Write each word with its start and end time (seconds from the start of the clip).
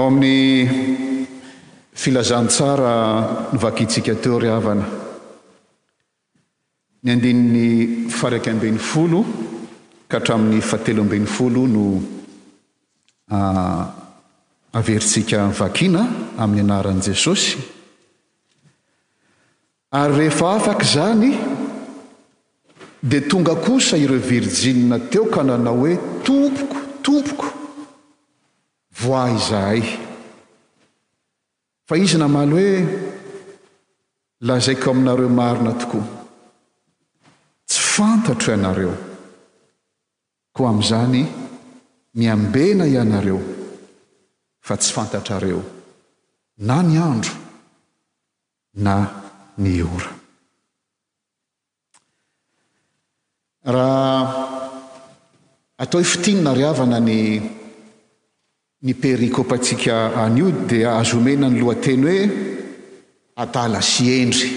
ao 0.00 0.06
amin'ny 0.08 1.26
filazantsara 1.92 2.94
no 3.52 3.58
vakitsika 3.60 4.14
teo 4.22 4.38
ry 4.40 4.48
havana 4.54 4.86
ny 7.04 7.08
andinin'ny 7.14 7.66
faraky 8.18 8.48
amben'ny 8.54 8.80
folo 8.90 9.20
ka 10.08 10.14
hatramin'ny 10.22 10.62
fatelo 10.70 11.00
amben'ny 11.04 11.28
folo 11.36 11.62
no 11.74 11.84
averitsika 14.76 15.40
vakiana 15.60 16.02
amin'ny 16.44 16.64
anarani 16.66 17.02
jesosy 17.06 17.50
ary 20.00 20.14
rehefa 20.18 20.46
afaka 20.56 20.84
izany 20.88 21.30
dia 23.10 23.20
tonga 23.30 23.54
kosa 23.66 23.94
ireo 24.04 24.22
virijine 24.30 24.96
teo 25.12 25.24
ka 25.34 25.40
nanao 25.48 25.76
hoe 25.82 25.94
tompoko 26.26 26.76
tompoko 27.04 27.46
voa 29.02 29.30
izahay 29.32 29.80
fa 31.88 31.94
izy 31.96 32.18
na 32.20 32.26
maly 32.28 32.52
hoe 32.52 32.74
lahazaiko 34.46 34.86
aminareo 34.90 35.28
marina 35.40 35.72
tokoa 35.80 36.04
tsy 37.68 37.80
fantatro 37.96 38.48
ianareo 38.54 38.94
koa 40.54 40.68
amin'izany 40.70 41.18
miambena 42.18 42.84
ianareo 42.94 43.38
fa 44.66 44.74
tsy 44.80 44.90
fantatrareo 44.96 45.60
na 46.68 46.76
ny 46.88 46.96
andro 47.10 47.34
na 48.84 48.94
ny 49.62 49.72
ora 49.96 50.10
raha 53.74 54.20
atao 55.82 55.98
hoefitinyna 56.00 56.50
riavana 56.58 56.98
ny 57.06 57.12
ny 58.82 58.94
perikopa 58.94 59.54
atsika 59.60 59.94
anio 60.16 60.50
dia 60.68 60.94
azoomena 60.96 61.48
ny 61.50 61.60
lohateny 61.60 62.02
hoe 62.06 62.20
adala 63.42 63.80
sy 63.90 64.04
endry 64.20 64.48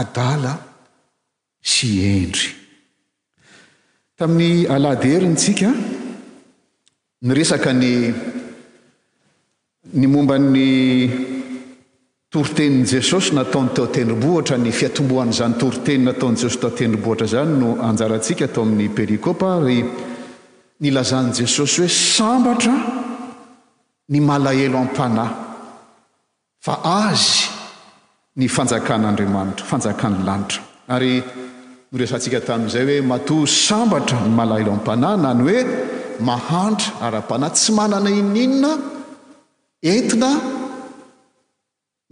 adala 0.00 0.52
sy 1.72 1.88
endry 2.18 2.48
tamin'ny 4.16 4.64
aladiherintsika 4.74 5.68
ny 7.26 7.30
resaka 7.38 7.70
ny 7.80 7.92
ny 9.98 10.06
mombany 10.14 10.68
toritenini 12.32 12.84
jesosy 12.94 13.30
nataony 13.36 13.68
tao 13.74 13.84
atendrom-bohatra 13.90 14.56
ny 14.62 14.70
fiatombohanyizany 14.78 15.54
toriteny 15.60 16.02
nataon' 16.08 16.36
jesosy 16.40 16.58
tao 16.62 16.72
tendrom-boatra 16.78 17.26
zany 17.34 17.52
no 17.60 17.68
anjarantsika 17.90 18.44
atao 18.48 18.62
amin'ny 18.66 18.88
perikopa 18.96 19.46
a 19.56 19.60
ry 19.66 19.78
ny 20.82 20.90
lazan'n' 20.90 21.32
jesosy 21.34 21.82
hoe 21.84 21.88
sambatra 21.90 22.74
ny 24.10 24.18
malahelo 24.20 24.78
ampanahy 24.82 25.34
fa 26.58 26.74
azy 27.06 27.46
ny 28.38 28.48
fanjakan'andriamanitra 28.50 29.64
fanjakan'ny 29.70 30.24
lanitra 30.26 30.60
ary 30.96 31.14
noresantsika 31.92 32.40
tamin'izay 32.48 32.82
hoe 32.88 33.06
matoa 33.12 33.46
sambatra 33.68 34.18
ny 34.26 34.30
malahelo 34.38 34.72
ammpanahy 34.76 35.16
na 35.24 35.30
ny 35.38 35.44
hoe 35.48 35.62
mahantra 36.28 36.90
ara-panahy 37.06 37.52
tsy 37.56 37.70
manana 37.78 38.10
in'inona 38.20 38.72
entina 39.92 40.30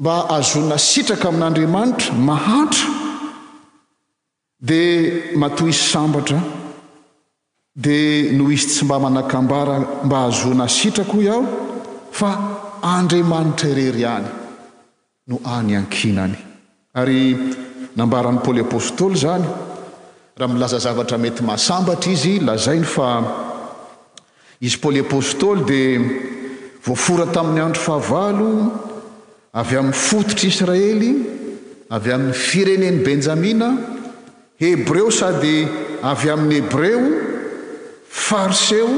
mba 0.01 0.15
azona 0.37 0.77
sitraka 0.91 1.27
amin'andriamanitra 1.33 2.11
mahantra 2.29 2.87
dia 4.63 5.35
matoa 5.43 5.69
i 5.75 5.75
sambatra 5.93 6.39
dia 7.81 8.33
noho 8.37 8.53
izy 8.53 8.67
tsy 8.69 8.85
mba 8.85 8.99
manakambara 8.99 9.79
mba 10.05 10.17
hazoana 10.25 10.69
sitrako 10.69 11.17
i 11.25 11.29
aho 11.33 11.41
fa 12.13 12.29
andriamanitra 12.83 13.69
irery 13.71 14.05
hany 14.05 14.27
no 15.31 15.39
any 15.57 15.73
ankinany 15.81 16.37
ary 17.03 17.19
nambaran'ny 17.97 18.43
poly 18.45 18.61
apôstôly 18.67 19.17
zany 19.23 19.45
raha 20.39 20.53
milaza 20.55 20.79
zavatra 20.87 21.17
mety 21.25 21.43
masambatra 21.51 22.13
izy 22.15 22.33
lazainy 22.49 22.85
fa 22.95 23.09
izy 24.61 24.77
poly 24.85 25.01
apôstôly 25.07 25.59
dia 25.71 26.03
voafora 26.85 27.27
tamin'ny 27.37 27.63
andro 27.67 27.81
fahavalo 27.87 28.51
avy 29.61 29.75
amin'ny 29.81 29.99
fototr' 30.09 30.47
israely 30.53 31.11
avy 31.97 32.09
amin'ny 32.17 32.37
fireneny 32.49 32.99
benjamina 33.09 33.69
hebreo 34.61 35.09
sady 35.21 35.57
avy 36.13 36.27
amin'ny 36.37 36.57
hebreo 36.61 37.03
fariseo 38.11 38.91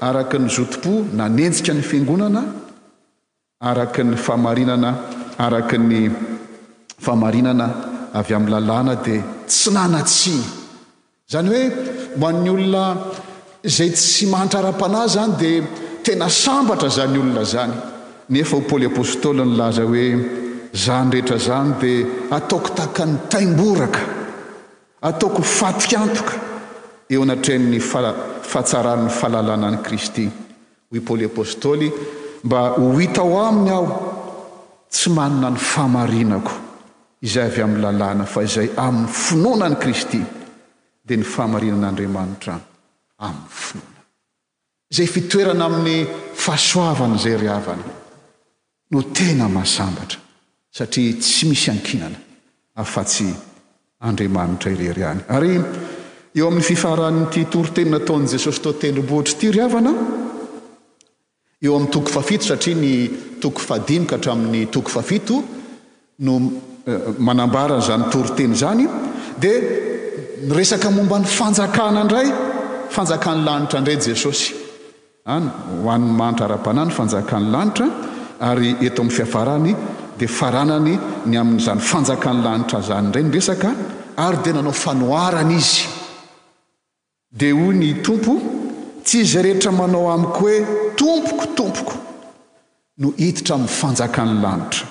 araka 0.00 0.38
ny 0.38 0.48
zotompo 0.48 1.04
na 1.16 1.28
nenjika 1.28 1.74
ny 1.76 1.82
fiangonana 1.84 2.42
araka 3.60 4.02
ny 4.04 4.16
famarinana 4.16 4.90
araka 5.38 5.76
ny 5.78 6.08
fahamarinana 7.04 7.66
avy 8.18 8.34
amin'ny 8.34 8.52
lalàna 8.54 8.94
dia 9.04 9.22
tsy 9.48 9.70
nanatsiny 9.74 10.42
izany 11.28 11.48
hoe 11.52 11.62
ho 12.20 12.26
an'ny 12.30 12.48
olona 12.54 12.84
izay 13.68 13.90
tsy 13.96 14.26
mahatrara-panah 14.32 15.04
zany 15.14 15.32
dia 15.40 15.60
tena 16.04 16.28
sambatra 16.28 16.88
zany 16.96 17.16
olona 17.22 17.44
zany 17.54 17.74
nefa 18.32 18.54
ho 18.56 18.60
paoly 18.68 18.86
apôstôly 18.90 19.44
ny 19.44 19.56
laza 19.60 19.84
hoe 19.90 20.06
zany 20.84 21.10
rehetra 21.14 21.38
zany 21.48 21.70
dia 21.80 21.98
ataoko 22.38 22.68
tahakany 22.76 23.14
taimboraka 23.32 24.02
ataoko 25.08 25.40
fatokantoka 25.58 26.34
eo 27.12 27.22
anatrenny 27.24 27.80
fa 27.90 28.00
fahtsaran'ny 28.50 29.10
fahalalàna 29.10 29.70
ni 29.70 29.78
kristy 29.84 30.24
hoy 30.90 31.00
paoly 31.06 31.24
apôstôly 31.30 31.88
mba 32.46 32.60
ho 32.78 32.86
hita 32.98 33.22
ho 33.22 33.38
aminy 33.48 33.70
aho 33.70 33.86
tsy 34.90 35.08
manina 35.14 35.48
ny 35.50 35.58
faamarinako 35.72 36.54
izay 37.26 37.46
avy 37.50 37.60
amin'ny 37.64 37.82
lalàna 37.86 38.24
fa 38.32 38.40
izay 38.48 38.68
amin'ny 38.86 39.10
finoana 39.22 39.64
any 39.68 39.78
kristy 39.84 40.20
dia 41.06 41.16
ny 41.16 41.26
fahamarinan'andriamanitra 41.34 42.54
amin'ny 43.24 43.50
finoana 43.62 44.00
izay 44.92 45.06
fitoerana 45.14 45.64
amin'ny 45.70 45.94
fahasoavana 46.44 47.16
izay 47.20 47.36
ry 47.42 47.48
havany 47.54 47.86
no 48.92 48.98
tena 49.16 49.46
masambatra 49.48 50.18
satria 50.76 51.14
tsy 51.22 51.44
misy 51.50 51.68
ankinana 51.76 52.18
afa-tsy 52.82 53.28
andriamanitra 54.06 54.68
irery 54.74 55.02
any 55.12 55.22
ary 55.38 55.52
eo 56.34 56.46
amin'ny 56.46 56.62
fifarannity 56.64 57.44
toroteny 57.52 57.90
nataon' 57.90 58.26
jesosy 58.32 58.60
taotendrimbootra 58.64 59.32
ity 59.36 59.50
ryavana 59.50 59.92
eo 61.62 61.74
amin'ny 61.76 61.90
toko 61.94 62.08
fafito 62.16 62.44
satria 62.50 62.76
ny 62.84 62.92
toko 63.42 63.58
fadimika 63.68 64.16
hatramin'ny 64.16 64.66
toko 64.74 64.88
fafito 64.96 65.42
no 66.22 66.32
eh, 66.86 66.98
manambarany 67.18 67.82
zany 67.82 68.04
toroteny 68.12 68.54
zany 68.62 68.86
dia 69.40 69.56
nyresaka 70.48 70.90
momba 70.90 71.18
ny 71.18 71.26
fanjakana 71.26 72.00
indray 72.06 72.28
fanjakany 72.94 73.42
lanitra 73.44 73.78
indray 73.82 73.96
jesosy 73.98 74.54
a 75.26 75.40
hoan'ny 75.82 76.12
mahnitra 76.20 76.44
ara-panany 76.46 76.90
fanjakany 76.94 77.46
lanitra 77.56 77.88
ary 78.40 78.76
eto 78.86 79.02
amin'ny 79.02 79.16
fiafarany 79.16 79.72
dia 80.18 80.28
faranany 80.28 80.94
ny 81.26 81.34
amin'izany 81.42 81.80
fanjakany 81.80 82.40
lanitra 82.46 82.82
zany 82.86 83.06
indray 83.06 83.22
ny 83.24 83.30
resaka 83.34 83.70
ary 84.16 84.36
dia 84.44 84.52
nanao 84.54 84.72
fanoarany 84.72 85.56
izy 85.58 85.98
di 87.30 87.52
hoy 87.54 87.78
ny 87.78 87.94
tompo 88.02 88.34
tsy 89.06 89.22
izay 89.22 89.42
rehetra 89.46 89.70
manao 89.70 90.10
amiko 90.10 90.36
hoe 90.36 90.66
tompokotompoko 90.98 91.94
no 92.98 93.12
hititra 93.16 93.56
minny 93.56 93.68
fanjakan'ny 93.70 94.42
lanitra 94.42 94.86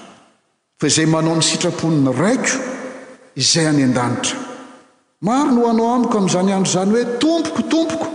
fa 0.80 0.86
izay 0.88 1.06
manao 1.06 1.36
misitraponiny 1.36 2.12
raiko 2.22 2.56
izay 3.36 3.66
any 3.68 3.84
an-danitra 3.84 4.40
maro 5.22 5.52
no 5.52 5.68
anao 5.72 5.90
amiko 6.00 6.16
amin'izany 6.18 6.52
andro 6.56 6.72
izany 6.72 6.96
hoe 6.96 7.06
tompokotompoko 7.20 8.08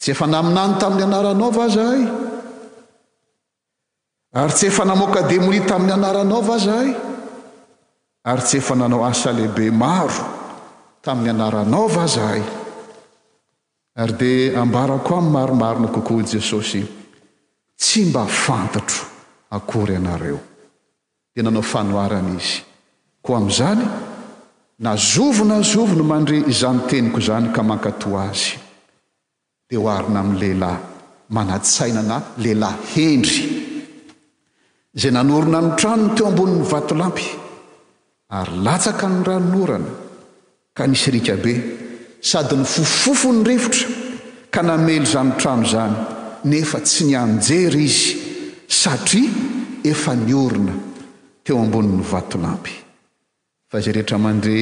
tsy 0.00 0.10
efa 0.12 0.26
naminany 0.28 0.74
tamin'ny 0.80 1.04
anaranao 1.08 1.50
vazahay 1.58 2.02
ary 4.40 4.52
tsy 4.56 4.66
efa 4.70 4.84
namoka 4.84 5.20
demonia 5.30 5.64
tamin'ny 5.70 5.94
anaranao 5.96 6.42
vazahay 6.50 6.90
ary 8.30 8.42
tsy 8.46 8.56
efa 8.62 8.74
nanao 8.80 9.00
asa 9.10 9.32
lehibe 9.32 9.70
maro 9.72 10.12
tamin'ny 11.04 11.32
anaranao 11.34 11.86
va 11.94 12.04
zahay 12.06 12.42
ary 13.98 14.12
dia 14.14 14.58
ambara 14.62 14.98
koa 15.02 15.20
min'ny 15.20 15.32
maromarina 15.34 15.88
kokoa 15.90 16.20
i 16.22 16.30
jesosy 16.34 16.82
tsy 17.78 18.00
mba 18.06 18.26
fantatro 18.26 19.02
akory 19.50 19.94
ianareo 19.94 20.38
dia 21.34 21.42
nanao 21.42 21.62
fanoarana 21.62 22.34
izy 22.38 22.62
koa 23.22 23.36
amin'izany 23.38 23.82
nazovona 24.86 25.58
zovono 25.72 26.04
mandre 26.06 26.36
izany 26.52 26.78
teniko 26.88 27.18
izany 27.20 27.50
ka 27.54 27.62
mankatoa 27.62 28.20
azy 28.30 28.54
dia 29.68 29.78
ho 29.78 29.88
arina 29.90 30.20
amin'ny 30.20 30.38
lehilahy 30.42 30.82
manatsaina 31.34 32.02
na 32.02 32.16
lehilahy 32.42 32.78
hendry 32.94 33.38
izay 34.96 35.12
nanorina 35.16 35.58
ny 35.66 35.70
tranony 35.78 36.12
teo 36.16 36.26
ambonyn'ny 36.30 36.62
vatolampy 36.72 37.26
ary 38.38 38.54
latsaka 38.64 39.04
ny 39.12 39.16
raonorana 39.28 39.90
ka 40.76 40.82
nisy 40.86 41.10
rika 41.10 41.36
be 41.42 41.54
sady 42.20 42.56
ny 42.56 42.64
fofofofo 42.64 43.32
ny 43.32 43.44
rivotra 43.44 43.88
ka 44.52 44.62
namely 44.62 45.06
zany 45.06 45.32
trano 45.38 45.64
izany 45.64 45.96
nefa 46.44 46.80
tsy 46.84 47.04
ny 47.08 47.14
anjery 47.16 47.84
izy 47.84 48.16
satria 48.68 49.30
efa 49.90 50.14
ny 50.14 50.32
orina 50.36 50.74
teo 51.44 51.58
ambonin'ny 51.64 52.02
vatolampy 52.12 52.72
fa 53.70 53.78
izay 53.80 53.92
rehetra 53.96 54.18
mandre 54.20 54.56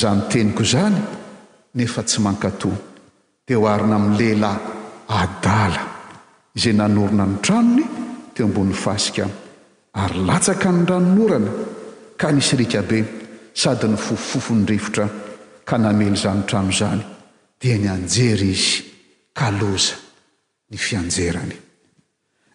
zanyteniko 0.00 0.62
izany 0.64 0.96
nefa 1.76 2.02
tsy 2.08 2.18
mankatòa 2.24 2.76
dia 3.46 3.58
ho 3.60 3.66
arina 3.68 3.96
amin'ny 3.98 4.16
lehilahy 4.20 4.58
adala 5.20 5.82
izay 6.56 6.72
nanorina 6.76 7.26
ny 7.28 7.36
tranony 7.44 7.84
teo 8.34 8.46
ambonin'ny 8.48 8.80
fasika 8.84 9.26
ary 10.00 10.18
latsaka 10.28 10.72
ny 10.72 10.84
ranonorana 10.88 11.50
ka 12.16 12.32
misy 12.32 12.56
rikabe 12.56 12.98
sady 13.60 13.86
ny 13.88 13.96
fofofofo 14.00 14.52
ny 14.56 14.64
rivotra 14.72 15.06
ka 15.66 15.74
namely 15.76 16.14
zanytrano 16.14 16.70
izany 16.70 17.02
dia 17.60 17.74
ny 17.76 17.90
anjery 17.90 18.54
izy 18.54 18.86
kaloza 19.34 19.98
ny 20.70 20.76
fianjerany 20.78 21.56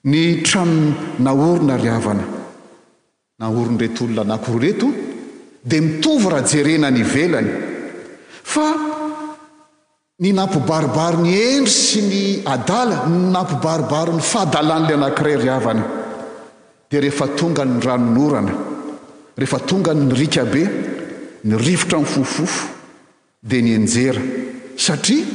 ny 0.07 0.41
tramo 0.47 1.19
naorina 1.19 1.75
ry 1.75 1.89
avana 1.91 2.25
nahoron- 3.39 3.77
retolona 3.83 4.23
nakiro 4.23 4.57
reto 4.63 4.87
dia 5.67 5.81
mitovy 5.83 6.27
raha 6.31 6.43
jerena 6.47 6.87
nyvelany 6.89 7.51
fa 8.51 8.65
ny 10.23 10.29
nampibaribary 10.31 11.17
ny 11.21 11.29
endry 11.59 11.67
sy 11.69 11.99
ny 12.07 12.21
adala 12.47 13.11
ny 13.11 13.27
nampibaribary 13.35 14.15
ny 14.15 14.23
fahadalan' 14.31 14.87
ilay 14.87 14.95
anankiray 14.97 15.35
ry 15.43 15.49
avana 15.59 15.83
dia 16.87 16.99
rehefa 17.03 17.27
tongany 17.37 17.75
ranonorana 17.85 18.53
rehefa 19.35 19.59
tongany 19.67 20.07
rikabe 20.21 20.63
ny 21.43 21.53
rivotra 21.67 21.97
nyy 21.99 22.07
fofofo 22.07 22.79
dia 23.41 23.57
ny 23.61 23.73
enjera 23.73 24.21
satria 24.77 25.25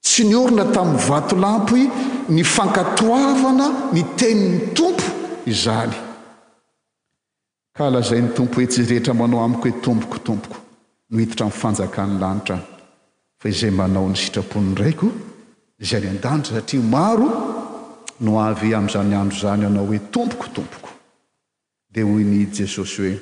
tsy 0.00 0.24
ny 0.24 0.34
orina 0.34 0.64
tamin'ny 0.72 1.04
vato 1.04 1.36
lampoi 1.36 1.84
ny 2.32 2.42
fankatoavana 2.44 3.92
ny 3.92 4.02
teni'ny 4.16 4.72
tompo 4.72 5.04
izaly 5.44 5.96
ka 7.76 7.84
lazayny 7.92 8.32
tompo 8.32 8.56
hoe 8.60 8.66
tsy 8.68 8.86
rehetra 8.88 9.12
manao 9.12 9.44
amiko 9.44 9.68
hoe 9.68 9.80
tompokotompoko 9.84 10.56
no 11.12 11.18
hititra 11.20 11.44
in'n 11.46 11.52
fanjakan'ny 11.60 12.16
lanitra 12.22 12.56
fa 13.36 13.46
izay 13.52 13.70
manao 13.70 14.08
ny 14.08 14.16
sitrapon' 14.16 14.72
raiko 14.80 15.12
izay 15.76 16.00
ny 16.00 16.08
andanitra 16.16 16.56
satria 16.60 16.80
maro 16.80 17.28
no 18.24 18.40
avy 18.48 18.72
amin'izany 18.72 19.14
andro 19.20 19.36
zany 19.36 19.66
anao 19.68 19.84
hoe 19.84 20.00
tompokotompoko 20.10 20.88
dia 21.92 22.04
hoy 22.08 22.24
ny 22.24 22.48
jesosy 22.50 22.96
hoe 23.02 23.14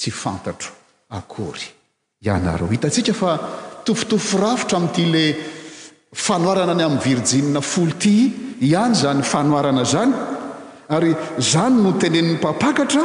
tsy 0.00 0.08
fantatro 0.10 0.72
akory 1.12 1.81
ianareo 2.22 2.68
hitatsika 2.72 3.12
fa 3.14 3.30
tofotofo 3.84 4.38
rafitra 4.38 4.78
amin'ity 4.78 5.06
la 5.14 5.22
fanoarana 6.26 6.74
ny 6.78 6.84
amin'ny 6.86 7.02
virijinna 7.06 7.60
folo 7.60 7.92
ty 7.98 8.12
ihany 8.68 8.94
zany 9.02 9.22
fanoarana 9.32 9.84
zany 9.92 10.12
ary 10.96 11.12
zany 11.52 11.82
no 11.84 11.92
teneni'ny 12.02 12.36
mpampakatra 12.38 13.02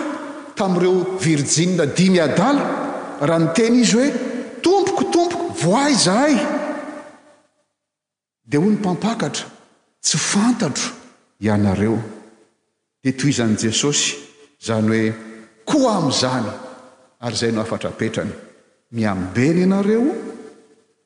tami'ireo 0.60 0.96
virijinna 1.26 1.84
dimy 1.98 2.20
adala 2.28 2.62
raha 3.30 3.40
ny 3.42 3.48
teny 3.60 3.76
izy 3.84 3.96
hoe 3.98 4.10
tompokotompoko 4.66 5.48
voay 5.64 5.94
zahay 6.06 6.36
dia 8.50 8.60
hoy 8.62 8.70
ny 8.74 8.78
mpampakatra 8.82 9.46
tsy 10.06 10.18
fantatro 10.30 10.88
ianareo 11.48 11.98
dia 13.02 13.14
to 13.18 13.28
izany 13.34 13.56
jesosy 13.66 14.12
izany 14.62 14.94
hoe 14.94 15.02
koa 15.70 15.96
amin'izany 16.02 16.52
ary 17.26 17.34
izay 17.36 17.50
no 17.56 17.62
afatra 17.66 17.90
apetrany 17.90 18.46
miambeny 18.92 19.62
ianareo 19.62 20.12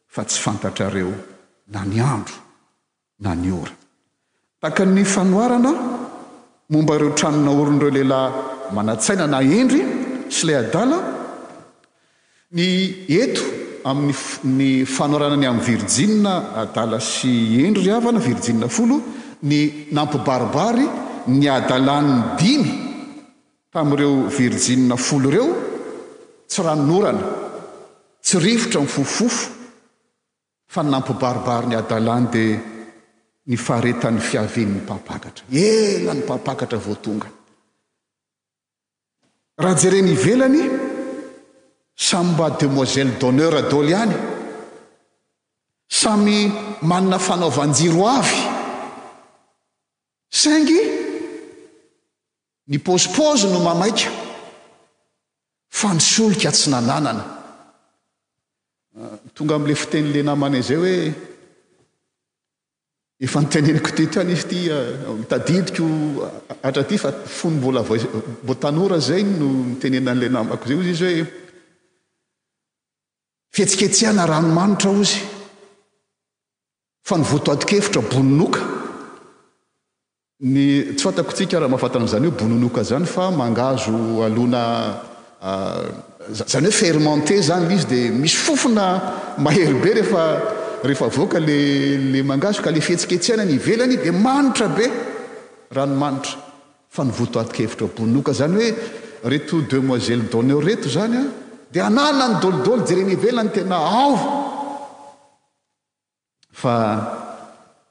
fa 0.07 0.23
tsy 0.23 0.39
fantatrareo 0.43 1.13
na 1.73 1.83
ny 1.85 1.99
andro 1.99 2.35
na 3.19 3.33
ny 3.35 3.49
ora 3.51 3.71
taka 4.61 4.85
ny 4.85 5.03
fanoarana 5.03 5.71
momba 6.69 6.95
ireo 6.95 7.09
tranona 7.17 7.49
orin'ireo 7.61 7.89
lehilahy 7.97 8.29
mana-tsaina 8.75 9.25
na 9.27 9.39
endry 9.41 9.81
sy 10.29 10.45
lay 10.47 10.57
adala 10.61 10.97
ny 12.53 12.61
eto 13.21 13.41
amin'nyny 13.89 14.85
fanoarana 14.85 15.35
ny 15.37 15.47
amin'ny 15.49 15.65
virijina 15.69 16.33
adala 16.61 16.99
sy 16.99 17.31
endry 17.65 17.83
ry 17.89 17.93
havana 17.95 18.19
virjia 18.27 18.67
folo 18.77 18.97
ny 19.49 19.59
nampi 19.91 20.17
baribary 20.27 20.85
ny 21.33 21.45
adalan'ny 21.57 22.37
dimy 22.39 22.69
tami'ireo 23.73 24.13
virjina 24.37 24.95
folo 25.07 25.27
ireo 25.31 25.47
tsy 26.47 26.59
ranonorana 26.65 27.40
tsy 28.21 28.39
rivotra 28.39 28.81
nyfofofofo 28.81 29.51
fanynampy 30.71 31.13
baribary 31.13 31.67
ny 31.67 31.75
adalany 31.77 32.27
dia 32.31 32.59
ny 33.49 33.57
faretan'ny 33.57 34.21
fiaveanyny 34.29 34.81
mpapakatra 34.81 35.43
ela 35.51 36.13
ny 36.13 36.21
papakatra 36.29 36.77
vo 36.85 36.93
tonga 37.03 37.27
raha 39.61 39.75
jereny 39.81 40.11
ivelany 40.15 40.61
samy 42.07 42.29
mba 42.33 42.47
demoiselle 42.61 43.17
dhoneur 43.21 43.53
daliany 43.71 44.15
samy 46.01 46.37
manana 46.89 47.17
fanaovanjiro 47.27 48.03
avy 48.19 48.39
saingy 50.41 50.81
ny 52.69 52.77
pôzipozy 52.85 53.47
no 53.53 53.59
mamaika 53.69 54.07
fa 55.77 55.87
nysoloka 55.97 56.49
tsy 56.55 56.69
nananana 56.71 57.40
tonga 59.33 59.55
amin'le 59.55 59.75
fiten'la 59.75 60.23
namanay 60.31 60.61
zay 60.67 60.77
hoe 60.79 60.95
efa 63.25 63.39
niteneniko 63.41 63.91
tetrany 63.97 64.31
izy 64.33 64.45
ity 64.47 64.59
ah, 64.69 65.13
mitadidiko 65.21 65.85
hatra 66.63 66.83
ty 66.89 66.97
fa 66.97 67.11
fonymvola 67.11 67.81
v 67.87 67.91
mbo 68.43 68.53
tanora 68.61 68.99
zay 68.99 69.23
no 69.23 69.47
mitenenan'la 69.71 70.27
namako 70.29 70.65
izay 70.69 70.79
ozy 70.83 70.91
izy 70.95 71.03
hoe 71.05 71.29
fihetsiketsehana 73.53 74.23
ranomanitra 74.31 74.91
ozy 74.99 75.19
fa 77.07 77.15
nivoatoadikefitra 77.17 78.01
bononoka 78.11 78.59
ny 80.51 80.63
ts 80.97 81.05
antakotsika 81.09 81.59
raha 81.59 81.71
mahafantana 81.71 82.05
izany 82.09 82.27
hoe 82.27 82.37
bononoka 82.41 82.81
zany 82.89 83.05
fa 83.15 83.31
mangazo 83.31 83.95
alona 84.27 84.61
ah, 85.49 86.10
zany 86.29 86.63
hoe 86.69 86.73
fermente 86.73 87.41
zany 87.41 87.67
lizy 87.67 87.87
dia 87.87 88.11
misy 88.11 88.35
fofona 88.35 89.13
mahery 89.37 89.73
be 89.73 89.89
reefa 89.93 90.23
rehefa 90.83 91.07
voaka 91.07 91.39
lla 91.39 92.23
mangaso 92.23 92.61
ka 92.61 92.69
le 92.69 92.81
fihetsiketsehana 92.81 93.43
nyivelany 93.45 93.97
di 93.97 94.09
manitra 94.11 94.67
be 94.69 94.85
rano 95.75 95.95
manitra 95.95 96.35
fa 96.93 97.03
nivotoatikahevitra 97.03 97.87
bonoka 97.97 98.31
zany 98.39 98.55
hoe 98.65 98.73
reto 99.29 99.55
demoiselle 99.69 100.29
d'honneur 100.29 100.63
reto 100.63 100.89
zany 100.89 101.15
a 101.17 101.23
dia 101.71 101.85
analna 101.85 102.27
ny 102.27 102.35
dolidolo 102.41 102.83
jereny 102.85 103.13
ivelany 103.13 103.49
tena 103.51 103.77
ao 103.77 104.15
fa 106.51 106.73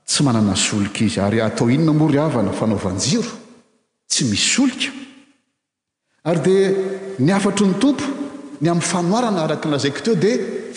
tsy 0.07 0.23
manana 0.23 0.55
solika 0.55 1.05
izy 1.05 1.21
ary 1.21 1.41
atao 1.41 1.69
inona 1.71 1.93
mory 1.93 2.19
havana 2.19 2.53
fanaovanjiro 2.53 3.31
tsy 4.11 4.23
mis 4.31 4.43
solika 4.55 4.91
ary 6.23 6.41
dia 6.41 6.65
ny 7.21 7.31
afatro 7.37 7.67
ny 7.69 7.75
tompo 7.77 8.05
ny 8.61 8.69
amin'ny 8.69 8.89
fanoarana 8.91 9.41
araka 9.45 9.69
nazako 9.69 10.01
teo 10.05 10.15
di 10.21 10.33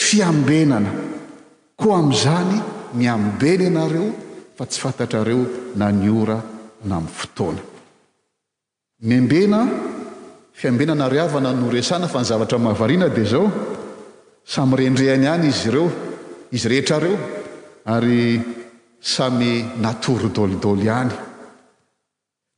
fiambenana 0.05 0.91
koa 1.79 1.97
amn'izany 2.03 2.53
miambena 2.99 3.63
ianareo 3.71 4.07
fa 4.55 4.65
tsy 4.67 4.79
fantatrareo 4.79 5.41
na 5.79 5.87
ny 5.91 6.07
ora 6.21 6.37
na 6.87 6.95
am'ny 6.99 7.09
fotoana 7.17 7.61
miembena 9.07 9.59
fiambenana 10.51 11.07
ryavana 11.07 11.51
noresana 11.55 12.07
fa 12.11 12.19
ny 12.19 12.25
zavatra 12.31 12.57
mahavariana 12.59 13.07
dia 13.09 13.25
zao 13.25 13.47
samy 14.43 14.75
rendrehany 14.75 15.25
hany 15.31 15.45
izy 15.47 15.67
ireo 15.69 15.87
izy 16.51 16.67
rehetrareo 16.69 17.15
ary 17.87 18.41
samy 18.99 19.51
natoro 19.81 20.27
dolidoly 20.29 20.89
any 20.89 21.13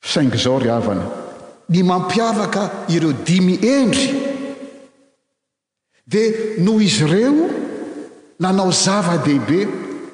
fsaingy 0.05 0.37
zao 0.45 0.57
ry 0.59 0.71
avana 0.79 1.24
ny 1.65 1.81
mampiavaka 1.83 2.71
ireo 2.93 3.13
dimy 3.25 3.57
endry 3.61 4.09
dia 6.05 6.31
noho 6.61 6.81
izy 6.81 7.01
ireo 7.05 7.49
nanao 8.39 8.69
zava-beibe 8.71 9.65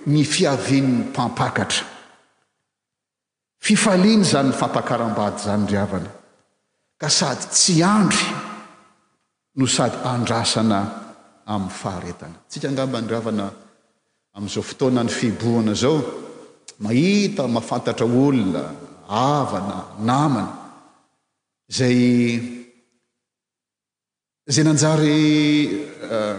ny 0.07 0.23
fiavin'ny 0.23 1.03
mpampakatra 1.11 1.83
fifaliany 3.59 4.23
zany 4.23 4.49
ny 4.51 4.55
fampakaram-bady 4.55 5.39
zany 5.43 5.67
ry 5.67 5.77
avana 5.83 6.11
ka 6.97 7.09
sady 7.11 7.45
tsy 7.51 7.75
andry 7.83 8.25
no 9.55 9.65
sady 9.67 9.97
andrasana 10.07 10.79
amin'ny 11.45 11.75
faharetana 11.83 12.37
tsika 12.49 12.67
angamba 12.71 13.01
nyriavana 13.03 13.45
amin'izao 14.39 14.63
fotoana 14.63 15.03
ny 15.03 15.09
fibohana 15.11 15.73
zao 15.75 15.97
mahita 16.79 17.43
mahafantatra 17.47 18.05
olona 18.07 18.63
avana 19.11 19.75
namana 19.99 20.60
zay 21.71 22.41
zay 24.51 24.63
nanjary 24.63 25.15
eh, 25.87 26.37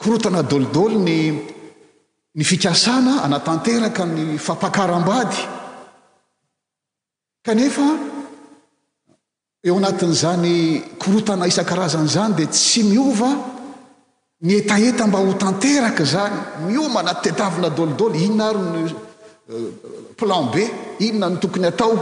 korotana 0.00 0.42
dolidolo 0.42 0.98
ny 1.04 1.18
ny 2.36 2.42
fikasana 2.50 3.14
anatanteraka 3.26 4.04
ny 4.14 4.24
fampakaram-bady 4.46 5.40
kanefa 7.44 7.86
eo 9.66 9.74
anatin'izany 9.80 10.54
korotana 11.02 11.44
isan-karazany 11.50 12.06
izany 12.10 12.32
dia 12.38 12.48
tsy 12.54 12.80
miova 12.90 13.30
ny 14.44 14.50
etaeta 14.60 15.04
mba 15.06 15.18
ho 15.24 15.32
tanteraka 15.44 16.04
zany 16.14 16.36
mioma 16.66 16.98
anaty 17.04 17.22
tetavina 17.28 17.68
dolidolo 17.78 18.16
inona 18.26 18.44
ary 18.50 18.60
ny 18.72 18.80
eh, 19.52 19.70
plan 20.18 20.44
be 20.52 20.62
inona 21.06 21.26
ny 21.32 21.36
tokony 21.42 21.66
atao 21.72 21.92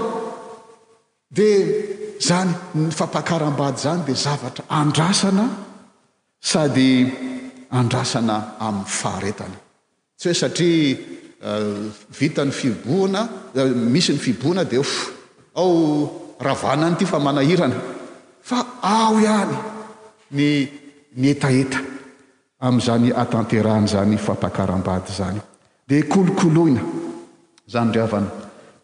dia 1.34 1.97
zany 2.18 2.52
ny 2.74 2.90
fampakaram-bady 2.90 3.78
zany 3.78 4.02
dia 4.04 4.14
zavatra 4.18 4.64
andrasana 4.68 5.46
sady 6.42 6.90
andrasana 7.70 8.58
amin'ny 8.58 8.84
faharetana 8.86 9.58
tsy 10.18 10.26
hoe 10.28 10.34
satria 10.36 10.98
eh, 11.38 11.62
vita 12.18 12.42
ny 12.44 12.50
fiboana 12.50 13.22
eh, 13.54 13.64
misy 13.70 14.12
ny 14.14 14.18
fiboana 14.20 14.64
dia 14.66 14.82
fo 14.82 15.14
ao 15.56 15.72
ravanany 16.42 16.96
ty 16.98 17.04
fa 17.06 17.18
manahirana 17.22 17.78
fa 18.42 18.80
ao 18.82 19.14
ihany 19.22 19.56
nyny 20.34 21.28
etaeta 21.30 21.78
am'izany 22.66 23.12
atenteraany 23.14 23.86
zany 23.94 24.16
fampakaram-bady 24.18 25.12
zany 25.14 25.40
dia 25.86 26.02
kolokoloina 26.02 26.82
zany 27.66 27.90
driavana 27.94 28.28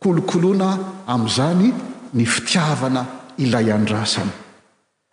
kolokoloina 0.00 0.68
am'izany 1.10 1.72
ny 2.14 2.22
fitiavana 2.24 3.13
ilay 3.38 3.70
andrasany 3.74 4.30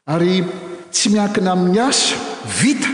ary 0.10 0.44
tsy 0.92 1.10
miakina 1.13 1.51
amin'ny 1.58 1.80
asa 1.82 2.18
vita 2.62 2.90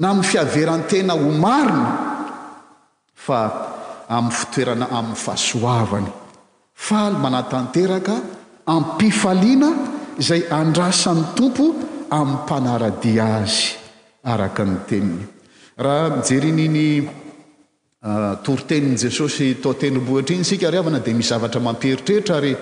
na 0.00 0.10
amin'ny 0.12 0.26
fihaverantena 0.26 1.12
homarina 1.16 1.90
fa 3.12 3.38
amin'ny 4.08 4.32
fitoerana 4.38 4.86
amin'ny 4.88 5.18
fahasoavany 5.24 6.10
fahaly 6.86 7.18
manatanteraka 7.24 8.14
ampifaliana 8.66 9.70
izay 10.20 10.42
andrasan'ny 10.60 11.22
tompo 11.36 11.64
amin'ny 12.18 12.34
mpanaradia 12.44 13.24
azy 13.42 13.76
araka 14.32 14.62
ny 14.68 14.76
teniny 14.88 15.24
raha 15.84 16.08
mijeriny 16.16 16.62
iny 16.68 16.86
ah, 18.08 18.34
toritenin' 18.44 18.96
jesosy 19.02 19.48
toatendrobohitra 19.62 20.32
iny 20.34 20.44
isika 20.46 20.70
ry 20.72 20.78
avana 20.82 21.02
dia 21.04 21.12
mis 21.18 21.28
zavatra 21.32 21.60
mampieritreritra 21.68 22.34
ary 22.40 22.52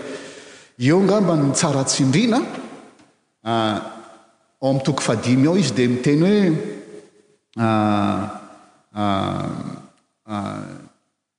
eo 0.78 0.98
angambany 1.00 1.50
tsaratsindrina 1.52 2.40
ah, 3.44 3.80
ao 4.60 4.70
amtoko 4.70 5.02
fadimy 5.02 5.46
ao 5.46 5.56
izy 5.56 5.72
dia 5.74 5.88
miteny 5.88 6.22
hoe 6.26 6.52
ah, 7.58 8.40
ah, 8.94 10.62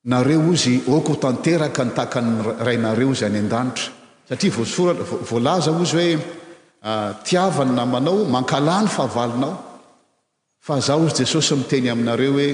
nareo 0.03 0.53
izy 0.53 0.83
oko 0.87 1.13
ho 1.13 1.19
tanteraka 1.19 1.83
nytakany 1.83 2.43
rainareo 2.61 3.13
zy 3.13 3.25
any 3.25 3.39
an-danitra 3.41 3.89
satria 4.29 4.51
voasora 4.53 4.93
voalazao 5.29 5.81
izy 5.81 5.95
hoe 5.95 6.17
tiavany 7.25 7.71
namanao 7.73 8.25
mankala 8.29 8.81
ny 8.83 8.87
fahavalinao 8.87 9.55
fa 10.59 10.79
zah 10.79 10.97
ozy 10.97 11.23
jesosy 11.23 11.55
miteny 11.55 11.89
aminareo 11.89 12.33
hoe 12.37 12.49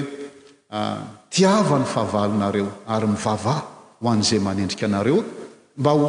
tiavany 1.32 1.84
fahavalinareo 1.92 2.68
ary 2.92 3.06
mivavah 3.12 3.60
ho 4.00 4.06
an'zay 4.08 4.38
manendrika 4.40 4.86
anareo 4.88 5.20
mba 5.76 5.90
ho 5.98 6.06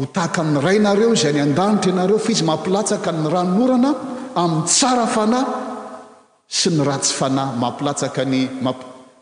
ho 0.00 0.06
tahaka 0.08 0.40
ny 0.42 0.60
raynareo 0.64 1.12
zay 1.14 1.32
ny 1.36 1.40
an-danitra 1.44 1.92
ianareo 1.92 2.18
fa 2.18 2.30
izy 2.32 2.44
mampilatsaka 2.48 3.12
ny 3.12 3.28
ranonorana 3.28 3.90
amin'ny 4.34 4.64
tsara 4.66 5.04
fanahy 5.04 5.46
sy 6.48 6.70
ny 6.72 6.82
ratsy 6.88 7.12
fanahy 7.20 7.52
mampilatsaka 7.60 8.24
ny 8.24 8.40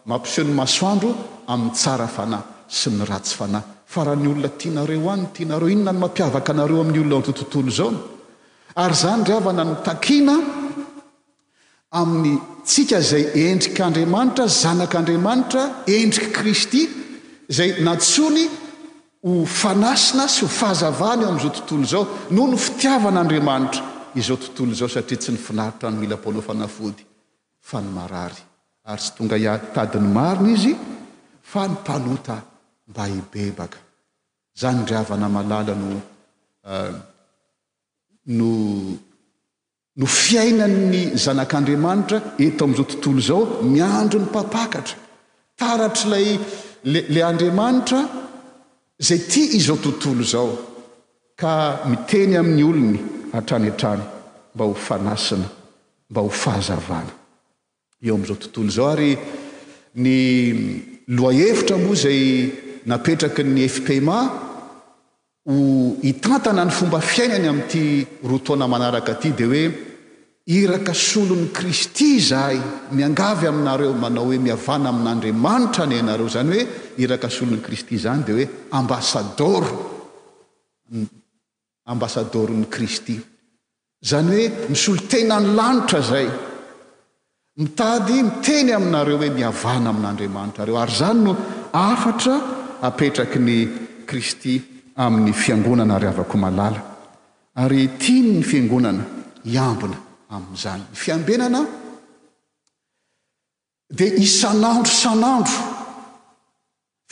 pmampiseon'nymasoandro 0.07 1.11
amin'ny 1.51 1.73
tsara 1.75 2.07
fanahy 2.07 2.47
sy 2.71 2.91
y 2.95 3.05
ratsy 3.11 3.35
fanahy 3.39 3.67
fa 3.91 4.05
raha 4.07 4.17
ny 4.23 4.29
olona 4.31 4.49
tianareo 4.59 5.11
anyny 5.11 5.27
tinareo 5.35 5.67
ino 5.69 5.83
na 5.83 5.93
ny 5.93 5.99
mampiavaka 5.99 6.51
anareo 6.55 6.81
amin'ny 6.87 7.01
olona 7.03 7.17
otrotontolo 7.23 7.71
zao 7.79 7.91
ary 8.79 8.95
zany 8.95 9.25
ry 9.29 9.35
avana 9.41 9.65
nytakiana 9.71 10.35
aminy 12.01 12.39
tsika 12.69 13.01
zay 13.11 13.25
endrik'andriamanitra 13.47 14.45
zanak'andriamanitra 14.63 15.63
endrik' 15.97 16.31
kristy 16.39 16.81
zay 17.51 17.71
nantsony 17.87 18.47
ho 19.21 19.45
fanasina 19.45 20.29
sy 20.29 20.45
ho 20.45 20.49
fahazavana 20.49 21.23
eo 21.23 21.29
amin'izao 21.29 21.63
tontolo 21.63 21.85
zao 21.87 22.07
no 22.31 22.47
no 22.47 22.57
fitiavanaandriamanitra 22.57 23.83
izao 24.15 24.37
tontolo 24.37 24.75
zao 24.79 24.89
satria 24.89 25.19
tsy 25.19 25.33
ny 25.35 25.39
finaritra 25.39 25.91
ny 25.91 25.99
mila-poanaofanafody 25.99 27.03
fa 27.61 27.81
nymarary 27.83 28.39
ary 28.87 29.01
tsy 29.03 29.13
tonga 29.17 29.37
ia 29.37 29.59
tadiny 29.75 30.07
marina 30.09 30.49
izy 30.55 30.73
fa 31.43 31.67
ny 31.67 31.73
mpanota 31.75 32.37
mba 32.87 33.03
hibebaka 33.07 33.79
zany 34.61 34.81
ndriavana 34.83 35.29
malala 35.29 35.75
no 35.75 36.01
ah, 36.65 36.93
no 38.27 38.49
no 39.99 40.07
fiainany 40.07 41.17
zanak'andriamanitra 41.25 42.19
eto 42.39 42.65
amin'izao 42.65 42.87
tontolo 42.95 43.19
izao 43.23 43.43
miandro 43.75 44.19
ny 44.21 44.27
mpapakatra 44.31 44.95
taratr' 45.59 46.07
lay 46.13 46.29
lay 47.15 47.23
andriamanitra 47.31 48.01
zay 48.99 49.19
tia 49.19 49.55
izao 49.57 49.77
tontolo 49.77 50.23
zao 50.23 50.59
ka 51.37 51.79
miteny 51.91 52.35
amin'ny 52.39 52.65
olony 52.69 52.99
hatranyatrany 53.33 54.03
mba 54.55 54.65
ho 54.65 54.75
fanasina 54.75 55.45
mba 56.11 56.21
ho 56.21 56.29
fahazavana 56.43 57.11
eo 58.03 58.15
am'izao 58.15 58.37
tontolo 58.43 58.71
zao 58.75 58.89
ary 58.91 59.15
ny 60.03 60.11
loha 61.15 61.33
evitra 61.49 61.77
moa 61.79 61.93
izay 61.95 62.23
napetraky 62.91 63.43
ny 63.45 63.69
fpma 63.69 64.17
ho 65.47 65.57
hitantana 66.03 66.65
ny 66.67 66.71
fomba 66.75 66.99
fiainany 67.01 67.47
ami''ity 67.51 67.85
roa 68.29 68.41
taoana 68.45 68.69
manaraka 68.75 69.13
aty 69.13 69.31
di 69.39 69.45
hoe 69.51 69.63
iraka 70.49 70.95
solon'ny 70.97 71.51
kristy 71.53 72.17
zahay 72.25 72.57
miangavy 72.97 73.47
aminareo 73.47 73.93
manao 73.93 74.25
hoe 74.25 74.39
mihavana 74.41 74.89
amin'andriamanitra 74.89 75.85
ny 75.91 75.95
anareo 76.01 76.29
zany 76.35 76.53
hoe 76.55 76.63
iraka 77.05 77.29
solon'ny 77.29 77.61
kristy 77.67 77.95
zany 78.05 78.25
dia 78.25 78.35
hoe 78.37 78.47
ambassadoro 78.79 79.69
hmm, 80.91 81.07
ambassadorony 81.93 82.65
kristy 82.75 83.17
zany 84.09 84.41
hoe 84.49 84.69
misolo 84.73 85.01
tenany 85.13 85.47
lanitra 85.59 86.01
zay 86.01 86.27
mitady 87.61 88.15
miteny 88.29 88.71
aminareo 88.79 89.19
hoe 89.21 89.31
miavana 89.39 89.91
amin'n'andriamanitra 89.93 90.65
reo 90.69 90.79
ary 90.83 90.95
zany 91.03 91.21
no 91.29 91.35
afatra 91.73 92.35
apetraky 92.89 93.39
ny 93.49 93.57
kristy 94.09 94.55
amin'ny 95.05 95.33
fiangonana 95.43 96.01
ry 96.01 96.09
avako 96.13 96.37
malala 96.45 96.81
ary 97.55 97.85
tian 98.03 98.29
ny 98.39 98.43
fiangonana 98.51 99.05
iambina 99.45 100.08
ami'izany 100.31 100.81
ny 100.83 100.97
fiambenana 101.03 101.63
dia 103.91 104.13
isan'andro 104.27 104.93
san'andro 105.03 105.59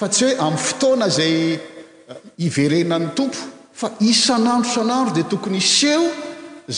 fa 0.01 0.07
tsy 0.09 0.25
hoe 0.25 0.37
amin'ny 0.47 0.63
fotoana 0.69 1.09
zay 1.09 1.33
eh, 1.57 2.47
iverena 2.47 2.99
ny 3.01 3.09
tompo 3.17 3.39
fa 3.73 3.89
isan'andro 4.13 4.71
san'andro 4.75 5.15
dia 5.17 5.25
tokony 5.33 5.59
iseho 5.63 6.05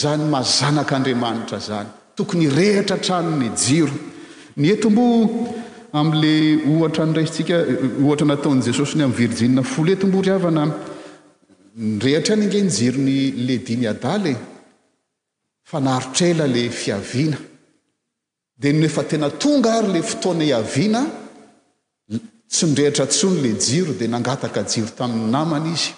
zany 0.03 0.25
mazanak'andriamanitra 0.35 1.59
zany 1.69 1.89
tokony 2.17 2.47
rehitra 2.59 2.97
htranony 3.01 3.49
jiro 3.65 3.97
ny 4.57 4.69
ento 4.75 4.91
mbo 4.91 5.05
ami'le 5.99 6.35
ohatra 6.71 7.05
nyrantsika 7.07 7.55
eh, 7.73 8.05
ohatra 8.05 8.27
nataon' 8.29 8.61
jesosy 8.69 8.95
ny 8.97 9.03
amin'ny 9.05 9.19
virijina 9.21 9.63
folo 9.73 9.91
etombo 9.97 10.23
ry 10.23 10.31
havana 10.35 10.63
nrehatra 11.97 12.35
any 12.37 12.45
inge 12.47 12.63
ny 12.67 12.71
jironylediny 12.79 13.87
adaly 13.95 14.31
e. 14.37 14.37
fa 15.71 15.81
naharitrela 15.81 16.47
la 16.47 16.65
fiaviana 16.81 17.39
dia 18.61 18.73
nefa 18.73 19.03
tena 19.11 19.29
tonga 19.43 19.71
ary 19.79 19.89
la 19.97 20.01
fotoana 20.11 20.45
iaviana 20.51 21.01
tsy 22.53 22.65
nirehitra 22.69 23.05
ntsony 23.11 23.37
la 23.47 23.51
jiro 23.67 23.91
dia 23.99 24.09
nangataka 24.15 24.61
jiro 24.71 24.89
tamin'ny 24.99 25.31
namana 25.35 25.69
izy 25.77 25.91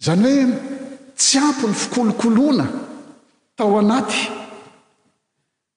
izany 0.00 0.26
hoe 0.26 0.42
tsy 1.20 1.36
ampy 1.46 1.66
ny 1.70 1.74
fikolokoloana 1.82 2.66
tao 3.56 3.72
anaty 3.82 4.20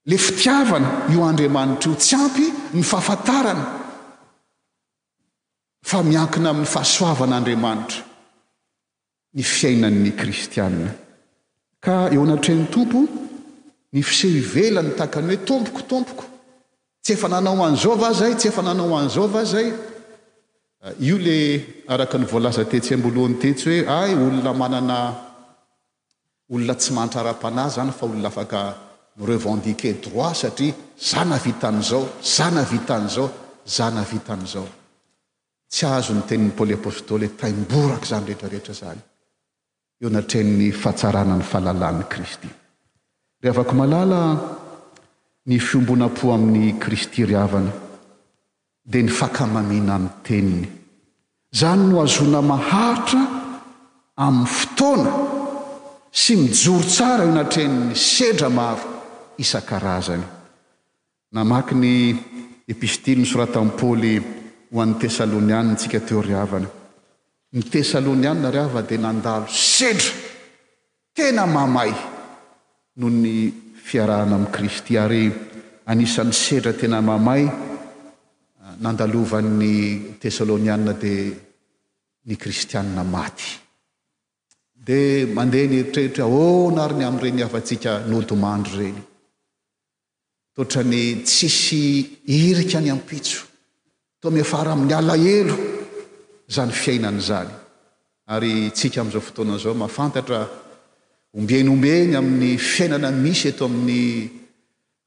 la 0.09 0.17
fitiavana 0.25 0.89
io 1.13 1.19
andriamanitra 1.31 1.89
io 1.91 1.97
tsy 2.03 2.15
ampy 2.23 2.45
ny 2.75 2.81
fahafantarana 2.91 3.65
fa 5.89 5.97
miankina 6.09 6.47
amin'ny 6.51 6.69
fahasoavanaandriamanitra 6.75 7.99
ny 9.35 9.43
fiainan'ny 9.55 10.11
kristianna 10.21 10.89
eo 11.91 12.23
anatreny 12.23 12.67
tompo 12.69 12.99
ny 13.93 14.01
fisehivela 14.03 14.81
ny 14.83 14.91
tahakany 14.97 15.27
hoe 15.27 15.37
tompokotompoko 15.47 16.25
tsy 17.03 17.13
efa 17.13 17.27
nanao 17.31 17.63
an'izao 17.65 17.95
va 17.95 18.11
zay 18.13 18.35
tsy 18.35 18.47
efa 18.49 18.61
nanao 18.61 18.97
an'izao 18.99 19.27
va 19.27 19.43
zay 19.45 19.71
ah, 20.83 20.91
io 20.99 21.17
le 21.17 21.37
araka 21.87 22.17
ny 22.17 22.25
voalaza 22.27 22.65
tetse 22.65 22.93
ambolohany 22.93 23.39
tetsy 23.39 23.63
hoe 23.63 23.87
ay 23.87 24.13
olona 24.15 24.53
manana 24.53 24.97
olona 26.51 26.75
tsy 26.75 26.91
mantrara-pana 26.93 27.69
zany 27.69 27.91
fa 27.95 28.05
olona 28.05 28.27
afaka 28.27 28.61
i 29.17 29.25
revendique 29.25 29.93
droit 30.03 30.35
satria 30.35 30.73
zao 30.99 31.25
navita 31.25 31.67
an'izao 31.69 32.05
za 32.35 32.49
navita 32.51 32.93
an'izao 32.95 33.29
za 33.75 33.89
navitan'izao 33.91 34.67
tsy 35.71 35.85
azo 35.85 36.13
ny 36.13 36.23
tenin'ny 36.27 36.53
pôly 36.57 36.73
apôstôly 36.75 37.27
taimboraka 37.39 38.05
zany 38.11 38.25
rehetrarehetra 38.27 38.73
zany 38.73 39.01
eo 40.01 40.07
anatrenny 40.09 40.69
fahatsarana 40.81 41.35
ny 41.37 41.45
fahalalan'ni 41.51 42.03
kristy 42.13 42.49
reha 43.41 43.53
afako 43.53 43.73
malala 43.81 44.19
ny 45.47 45.55
fiombona-po 45.67 46.25
amin'ny 46.35 46.71
kristy 46.83 47.21
ry 47.25 47.35
havana 47.41 47.73
dia 48.91 49.01
ny 49.03 49.09
fakamamina 49.19 49.93
amin'ny 49.97 50.19
teniny 50.27 50.67
izany 51.53 51.83
no 51.89 51.95
azona 52.05 52.41
maharitra 52.51 53.21
amin'ny 54.25 54.49
fotoana 54.57 55.11
sy 56.21 56.33
mijoro 56.43 56.83
tsara 56.93 57.23
eo 57.25 57.31
anatren'ny 57.33 57.95
sedra 57.95 58.49
maro 58.59 58.85
isan-karazany 59.41 60.25
namaky 61.35 61.73
ny 61.83 61.93
epistiy 62.71 63.15
ny 63.17 63.25
soratamin'iy 63.31 63.77
paly 63.81 64.13
ho 64.71 64.77
an'ny 64.81 64.95
tessalôniany 65.01 65.73
tsika 65.79 65.99
teo 66.05 66.21
ry 66.21 66.35
havana 66.37 66.69
ny 67.49 67.63
tessalônianna 67.63 68.49
rah 68.51 68.65
a 68.67 68.69
fa 68.69 68.81
dia 68.83 68.97
nandalo 68.99 69.47
sedra 69.49 70.11
tena 71.15 71.45
mamay 71.47 71.93
noho 72.99 73.07
ny 73.09 73.71
fiarahana 73.73 74.35
amin'i 74.35 74.49
kristy 74.51 74.97
ary 74.99 75.31
anisan'ny 75.87 76.33
sedra 76.35 76.73
tena 76.75 76.99
mamay 76.99 77.45
ah, 77.47 78.75
nandalovan'ny 78.83 80.17
tessalôniane 80.19 80.91
dia 80.99 81.31
ny 82.27 82.35
kristiaa 82.35 82.83
maty 83.07 83.47
dia 84.75 85.25
mandeha 85.31 85.69
ny 85.71 85.75
eritreritra 85.87 86.25
onaari 86.27 86.95
ny 86.99 87.03
amiireny 87.07 87.41
hafatsika 87.47 88.03
nodomandro 88.11 88.75
reny 88.77 88.99
totra 90.53 90.83
ny 90.83 91.21
tsisy 91.23 92.19
hirika 92.27 92.81
ny 92.83 92.89
ampitso 92.91 93.47
to 94.19 94.29
miafara 94.35 94.73
amin'ny 94.75 94.93
alaelo 94.99 95.76
zany 96.47 96.71
fiainana 96.71 97.19
zany 97.19 97.49
ary 98.29 98.71
tsika 98.71 99.01
amin'izao 99.01 99.21
fotoana 99.27 99.57
zao 99.57 99.73
mahafantatra 99.73 100.39
ombenyombeny 101.35 102.15
amin'ny 102.15 102.57
fiainana 102.57 103.09
misy 103.23 103.47
eto 103.51 103.65
amin'ny 103.65 104.29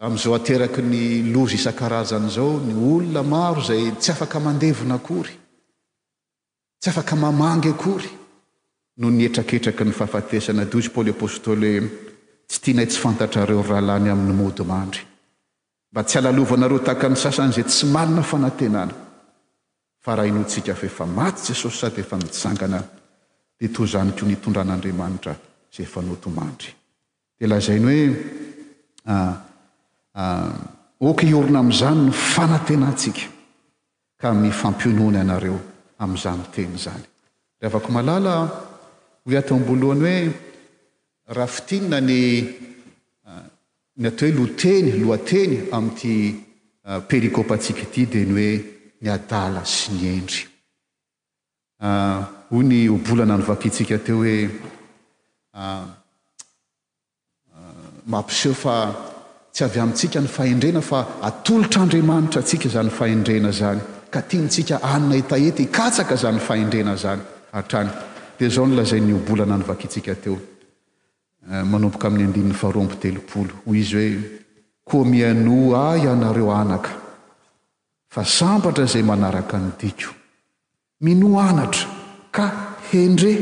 amn'izao 0.04 0.34
ateraky 0.38 0.82
ny 0.92 1.02
lozy 1.34 1.56
isan-karazana 1.60 2.28
izao 2.30 2.60
ny 2.66 2.72
olona 2.94 3.22
maro 3.22 3.60
zay 3.68 3.82
tsy 4.00 4.10
afaka 4.12 4.38
mandevina 4.46 4.94
akory 5.00 5.32
tsy 6.80 6.88
afaka 6.92 7.14
mamangy 7.24 7.68
akory 7.74 8.10
noho 9.00 9.12
nietraketraky 9.18 9.82
ny 9.84 9.92
fahafatesana 10.00 10.64
dozy 10.72 10.90
pôly 10.94 11.10
apôstôlee 11.16 11.78
tsy 12.48 12.56
tianay 12.64 12.86
tsy 12.90 12.98
fantatrareo 13.04 13.62
rahalany 13.68 14.08
amin'ny 14.14 14.34
modymandry 14.42 15.02
mba 15.92 16.00
tsy 16.04 16.16
alalovanareo 16.18 16.78
taka 16.88 17.06
ny 17.08 17.16
sasanyizay 17.24 17.64
tsy 17.68 17.84
manina 17.94 18.22
fanantenana 18.32 18.96
fa 20.00 20.14
raha 20.16 20.26
inotsika 20.32 20.74
fa 20.74 20.86
efa 20.86 21.06
maty 21.06 21.42
jesosy 21.48 21.76
sady 21.80 22.00
efa 22.00 22.16
mitsangana 22.16 22.82
tetozani 23.58 24.12
ko 24.16 24.26
nitondran'andriamanitra 24.26 25.34
zay 25.72 25.84
efa 25.84 26.00
notomandry 26.02 26.72
dea 27.38 27.46
lazainy 27.52 28.14
hoe 29.06 29.32
oka 31.10 31.22
iorina 31.26 31.58
ami'izany 31.64 32.00
no 32.06 32.12
fanantenatsika 32.12 33.20
ka 34.20 34.28
nyfampionona 34.42 35.18
anareo 35.22 35.58
amin'izany 36.02 36.42
teny 36.54 36.74
zany 36.84 37.04
reh 37.60 37.66
afako 37.70 37.88
malala 37.96 38.34
ho 39.20 39.26
iataam-bolohany 39.32 40.04
hoe 40.06 40.18
rahafitinna 41.38 41.96
ny 42.08 42.22
ny 44.00 44.04
at 44.08 44.18
hoe 44.22 44.32
loteny 44.40 44.88
loateny 45.04 45.54
ami'n'ity 45.76 46.14
perikopa 47.08 47.54
atsika 47.60 47.82
ity 47.84 48.02
de 48.12 48.20
ny 48.24 48.34
hoe 48.42 48.52
ad 49.08 49.62
sy 49.64 49.92
ny 49.96 50.08
endry 50.12 50.44
ah, 51.80 52.26
hoy 52.50 52.64
ny 52.66 52.88
obolana 52.92 53.36
ny 53.38 53.44
vakitsika 53.46 53.98
teo 54.04 54.16
hoe 54.16 54.48
ah, 55.54 55.88
ah, 57.54 57.86
mampiseo 58.06 58.52
fa 58.52 58.92
tsy 59.52 59.64
avy 59.64 59.78
amintsika 59.80 60.20
ny 60.20 60.26
fahendrena 60.28 60.80
fa 60.80 61.06
atolotr'andriamanitra 61.22 62.40
atsika 62.42 62.68
zany 62.68 62.90
fahendrena 62.90 63.50
zany 63.52 63.80
ka 64.10 64.20
tia 64.20 64.40
ny 64.40 64.48
tsika 64.48 64.80
anina 64.82 65.16
etaeta 65.16 65.62
ikatsaka 65.62 66.16
zany 66.16 66.38
fahendrena 66.38 66.96
zany 66.96 67.22
atrany 67.52 67.90
dia 68.38 68.48
zao 68.50 68.66
ny 68.66 68.76
lazay 68.76 69.00
ny 69.00 69.12
obolana 69.16 69.56
ny 69.56 69.64
vakitsika 69.64 70.14
teo 70.14 70.36
manompoka 71.64 72.08
amin'ny 72.08 72.26
andinin'ny 72.28 72.54
faroam-bo 72.54 72.94
telopolo 73.00 73.52
hoy 73.64 73.80
izy 73.80 73.96
hoe 73.96 74.08
ko 74.84 75.04
miano 75.08 75.60
a 75.76 75.84
ianareo 75.96 76.52
anaka 76.52 76.99
fa 78.10 78.24
sambatra 78.26 78.84
izay 78.90 79.06
manaraka 79.06 79.54
ny 79.56 79.70
diko 79.78 80.10
minoanatra 81.06 81.86
ka 82.34 82.46
hendre 82.90 83.32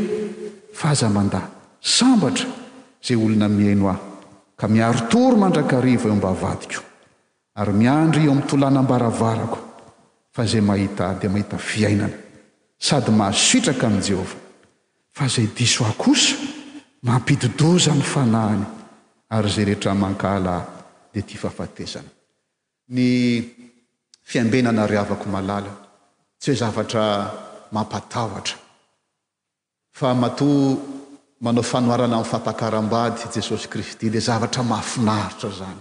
fa 0.76 0.92
za 0.92 1.09
mandaha 1.09 1.48
sambatra 1.81 2.46
izay 3.00 3.16
olona 3.16 3.48
mieno 3.48 3.88
ahy 3.88 3.98
ka 4.59 4.68
miarotory 4.68 5.37
mandrakariva 5.40 6.04
eo 6.07 6.12
amba 6.12 6.33
vadiko 6.37 6.83
ary 7.59 7.72
miandry 7.81 8.22
eo 8.24 8.31
aminnytolanambaravarako 8.33 9.59
fa 10.35 10.42
zay 10.44 10.61
mahita 10.61 11.16
dia 11.20 11.31
mahita 11.33 11.57
fiainana 11.59 12.16
sady 12.78 13.11
mahasoitraka 13.11 13.87
amin'i 13.88 14.04
jehova 14.04 14.37
fa 15.16 15.24
zay 15.33 15.48
diso 15.57 15.85
a 15.88 15.92
kosa 15.96 16.37
mampidodroza 17.09 17.94
ny 17.96 18.02
fanahany 18.04 18.64
ary 19.33 19.48
izay 19.48 19.64
rehetra 19.64 19.94
mankahalahy 19.96 20.64
dia 21.12 21.22
ti 21.24 21.38
fahafatesana 21.40 22.11
ny 22.92 23.09
fiambenana 24.28 24.86
ry 24.86 24.96
havako 25.00 25.28
malalana 25.32 25.72
tsy 26.40 26.50
hoe 26.50 26.58
zavatra 26.62 27.04
mampatahoatra 27.72 28.56
fa 29.98 30.14
matoa 30.22 30.66
manao 31.44 31.64
fanoarana 31.72 32.16
amin'ny 32.16 32.30
fampakaram-bady 32.32 33.30
jesosy 33.36 33.66
kristy 33.72 34.10
dia 34.12 34.20
zavatra 34.28 34.62
mahafinaritra 34.70 35.50
zany 35.60 35.80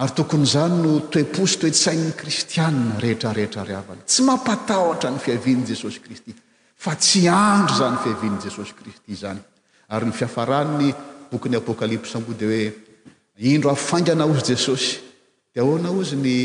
ary 0.00 0.12
tokonyizany 0.18 0.76
no 0.84 0.90
toeposy 1.12 1.56
toetsainin'ny 1.60 2.14
kristianina 2.20 2.96
rehetrarehetra 3.04 3.64
ry 3.68 3.74
avana 3.82 4.02
tsy 4.10 4.22
mampatahotra 4.30 5.08
ny 5.12 5.18
fiaviani 5.26 5.64
jesosy 5.72 6.00
kristy 6.04 6.32
fa 6.84 6.94
tsy 7.02 7.26
andro 7.28 7.74
zany 7.82 7.94
ny 7.96 8.00
fiavian'ni 8.06 8.42
jesosy 8.46 8.72
kristy 8.80 9.14
zany 9.24 9.40
ary 9.94 10.06
ny 10.08 10.14
fiafaranny 10.20 10.88
bokyny 11.30 11.56
apôkalipsa 11.60 12.14
amboa 12.18 12.34
dia 12.40 12.48
hoe 12.52 12.66
indro 13.54 13.70
afaingana 13.74 14.24
ozy 14.32 14.48
jesosy 14.54 14.90
dia 15.52 15.62
ahoana 15.62 15.90
ozy 16.00 16.16
ny 16.24 16.36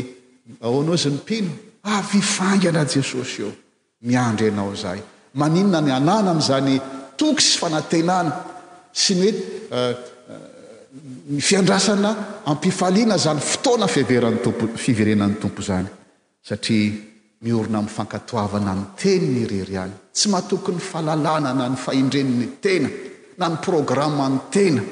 aoanaozy 0.60 1.10
ny 1.12 1.16
mpino 1.22 1.50
avyfangana 1.96 2.82
jesosy 2.94 3.42
eo 3.44 3.52
miandry 4.08 4.46
ianao 4.48 4.70
izahay 4.76 5.00
maninona 5.40 5.80
ny 5.86 5.90
anana 5.98 6.30
ami'izany 6.34 6.72
tok 7.20 7.36
sy 7.46 7.52
fanantenana 7.60 8.30
sy 9.02 9.12
ny 9.20 9.28
hoe 9.28 9.34
eh, 9.76 9.92
eh, 10.30 11.36
nfiandrasana 11.40 12.10
ampifaliana 12.52 13.16
zany 13.24 13.40
fotoana 13.50 13.86
fiverany 13.96 14.38
tompo 14.44 14.64
fiverenan'ny 14.84 15.36
tompo 15.42 15.60
zany 15.68 15.88
satria 16.48 16.92
miorina 17.44 17.80
min'fankatoavana 17.84 18.72
ny 18.80 18.86
teny 19.02 19.26
nyirery 19.34 19.76
any 19.84 19.96
tsy 20.14 20.28
mahatoky 20.32 20.72
ny 20.76 20.80
fahalalàna 20.90 21.50
na 21.58 21.64
ny 21.72 21.76
fahendreniny 21.84 22.46
tena 22.64 22.88
na 23.38 23.46
ny 23.52 23.56
programa 23.68 24.24
ny 24.32 24.38
tena 24.54 24.82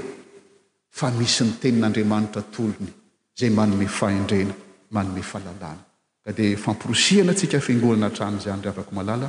fa 0.99 1.07
misy 1.19 1.43
ny 1.47 1.53
tenin'andriamanitra 1.63 2.41
ntolony 2.49 2.91
zay 3.39 3.51
manome 3.57 3.87
fahendrena 4.01 4.55
manome 4.97 5.23
fahalalana 5.31 5.77
ka 6.25 6.31
dia 6.39 6.57
fampirosiana 6.65 7.31
atsika 7.37 7.59
fangonana 7.67 8.09
htrano 8.13 8.35
izay 8.41 8.51
andry 8.57 8.71
avaka 8.75 8.93
malala 8.99 9.29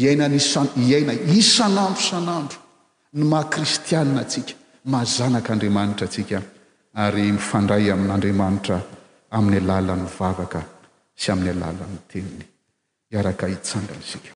iaina 0.00 0.24
nyisa- 0.34 0.72
iaina 0.88 1.14
isan'andro 1.40 2.02
san'andro 2.10 2.58
ny 3.18 3.22
maha 3.32 3.46
kristianna 3.54 4.18
atsika 4.26 4.54
mazanak'andriamanitra 4.92 6.04
atsika 6.10 6.38
ary 7.04 7.22
mifandray 7.38 7.84
amin'n'andriamanitra 7.94 8.76
amin'ny 9.36 9.58
alalany 9.64 10.06
vavaka 10.18 10.60
sy 11.20 11.26
amin'ny 11.34 11.52
alalany 11.56 11.98
teniny 12.12 12.44
iaraka 13.14 13.44
hitsangana 13.54 14.02
isika 14.06 14.32